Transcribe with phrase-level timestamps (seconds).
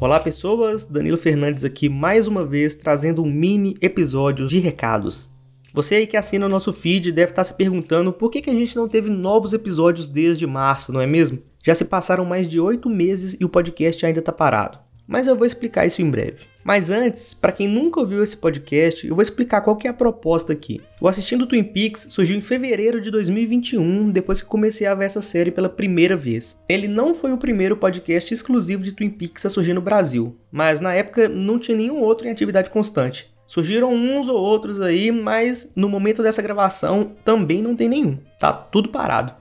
[0.00, 5.28] Olá pessoas, Danilo Fernandes aqui mais uma vez trazendo um mini episódio de recados.
[5.74, 8.54] Você aí que assina o nosso feed deve estar se perguntando por que, que a
[8.54, 11.40] gente não teve novos episódios desde março, não é mesmo?
[11.64, 14.78] Já se passaram mais de oito meses e o podcast ainda está parado
[15.08, 16.46] mas eu vou explicar isso em breve.
[16.62, 19.94] Mas antes, para quem nunca ouviu esse podcast, eu vou explicar qual que é a
[19.94, 20.82] proposta aqui.
[21.00, 25.22] O Assistindo Twin Peaks surgiu em fevereiro de 2021, depois que comecei a ver essa
[25.22, 26.60] série pela primeira vez.
[26.68, 30.82] Ele não foi o primeiro podcast exclusivo de Twin Peaks a surgir no Brasil, mas
[30.82, 33.32] na época não tinha nenhum outro em atividade constante.
[33.46, 38.18] Surgiram uns ou outros aí, mas no momento dessa gravação também não tem nenhum.
[38.38, 39.32] Tá tudo parado.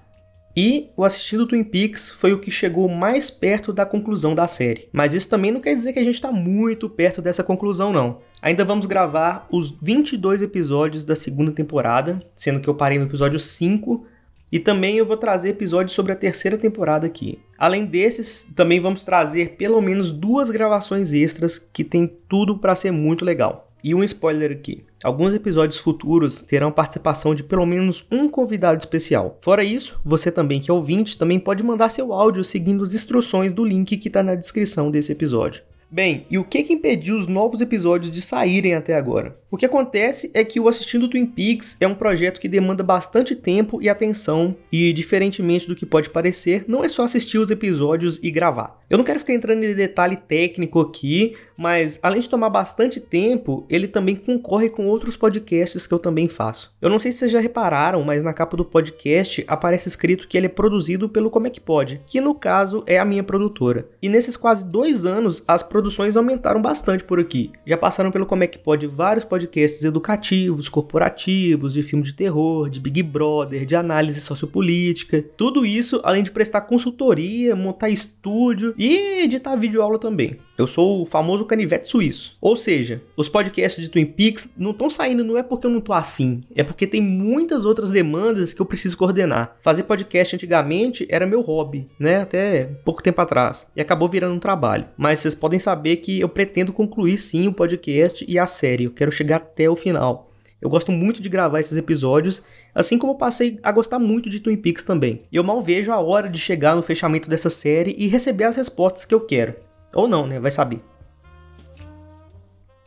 [0.60, 4.90] E o assistindo Twin Peaks foi o que chegou mais perto da conclusão da série.
[4.92, 8.22] Mas isso também não quer dizer que a gente está muito perto dessa conclusão, não.
[8.42, 13.40] Ainda vamos gravar os 22 episódios da segunda temporada, sendo que eu parei no episódio
[13.40, 14.04] 5.
[14.52, 17.38] E também eu vou trazer episódios sobre a terceira temporada aqui.
[17.55, 22.90] Além desses, também vamos trazer pelo menos duas gravações extras que tem tudo para ser
[22.90, 23.66] muito legal.
[23.84, 29.38] E um spoiler aqui: alguns episódios futuros terão participação de pelo menos um convidado especial.
[29.42, 33.54] Fora isso, você também que é ouvinte também pode mandar seu áudio seguindo as instruções
[33.54, 35.64] do link que está na descrição desse episódio.
[35.90, 39.38] Bem, e o que, que impediu os novos episódios de saírem até agora?
[39.49, 43.34] O que acontece é que o Assistindo Twin Peaks é um projeto que demanda bastante
[43.34, 48.20] tempo e atenção, e diferentemente do que pode parecer, não é só assistir os episódios
[48.21, 48.77] e gravar.
[48.90, 53.65] Eu não quero ficar entrando em detalhe técnico aqui, mas além de tomar bastante tempo,
[53.70, 56.76] ele também concorre com outros podcasts que eu também faço.
[56.82, 60.38] Eu não sei se vocês já repararam, mas na capa do podcast aparece escrito que
[60.38, 63.90] ele é produzido pelo Como é que Pode, que no caso é a minha produtora.
[64.02, 67.52] E nesses quase dois anos, as produções aumentaram bastante por aqui.
[67.64, 72.68] Já passaram pelo Como é que Pode vários podcasts educativos, corporativos, de filme de terror,
[72.68, 75.24] de Big Brother, de análise sociopolítica.
[75.38, 80.38] Tudo isso além de prestar consultoria, montar estúdio e editar vídeo aula também.
[80.58, 82.36] Eu sou o famoso canivete suíço.
[82.41, 85.80] Ou seja, os podcasts de Twin Peaks não estão saindo não é porque eu não
[85.80, 89.56] tô afim, é porque tem muitas outras demandas que eu preciso coordenar.
[89.62, 92.22] Fazer podcast antigamente era meu hobby, né?
[92.22, 93.68] Até pouco tempo atrás.
[93.76, 94.88] E acabou virando um trabalho.
[94.98, 98.86] Mas vocês podem saber que eu pretendo concluir sim o podcast e a série.
[98.86, 100.31] Eu quero chegar até o final.
[100.60, 102.42] Eu gosto muito de gravar esses episódios,
[102.74, 105.22] assim como eu passei a gostar muito de Twin Peaks também.
[105.31, 108.56] E eu mal vejo a hora de chegar no fechamento dessa série e receber as
[108.56, 109.67] respostas que eu quero.
[109.97, 110.40] Ou não, né?
[110.40, 110.80] Vai saber.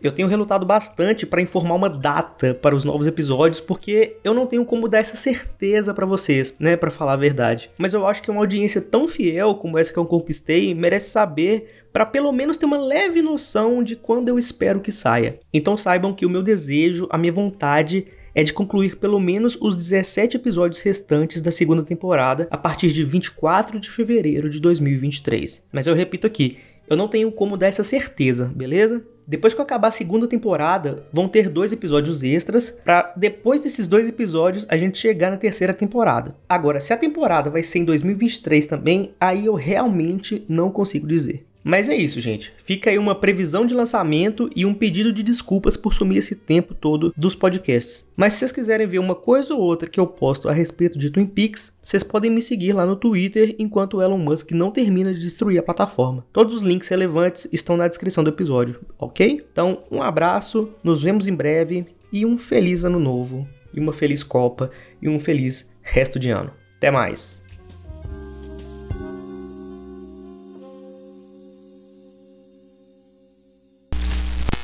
[0.00, 4.46] Eu tenho relutado bastante para informar uma data para os novos episódios, porque eu não
[4.46, 7.70] tenho como dar essa certeza para vocês, né, para falar a verdade.
[7.76, 11.82] Mas eu acho que uma audiência tão fiel como essa que eu conquistei merece saber
[11.92, 15.40] para pelo menos ter uma leve noção de quando eu espero que saia.
[15.52, 19.74] Então saibam que o meu desejo, a minha vontade é de concluir pelo menos os
[19.74, 25.66] 17 episódios restantes da segunda temporada a partir de 24 de fevereiro de 2023.
[25.72, 26.58] Mas eu repito aqui,
[26.90, 29.02] eu não tenho como dar essa certeza, beleza?
[29.24, 33.86] Depois que eu acabar a segunda temporada, vão ter dois episódios extras para depois desses
[33.86, 36.34] dois episódios a gente chegar na terceira temporada.
[36.48, 41.46] Agora, se a temporada vai ser em 2023 também, aí eu realmente não consigo dizer.
[41.62, 42.52] Mas é isso, gente.
[42.64, 46.74] Fica aí uma previsão de lançamento e um pedido de desculpas por sumir esse tempo
[46.74, 48.06] todo dos podcasts.
[48.16, 51.10] Mas se vocês quiserem ver uma coisa ou outra que eu posto a respeito de
[51.10, 55.12] Twin Peaks, vocês podem me seguir lá no Twitter enquanto o Elon Musk não termina
[55.12, 56.24] de destruir a plataforma.
[56.32, 59.44] Todos os links relevantes estão na descrição do episódio, ok?
[59.52, 64.22] Então, um abraço, nos vemos em breve e um feliz ano novo, e uma feliz
[64.22, 64.70] Copa
[65.00, 66.50] e um feliz resto de ano.
[66.76, 67.49] Até mais!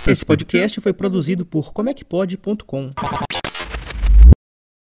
[0.09, 2.93] Esse podcast foi produzido por comecpod.com.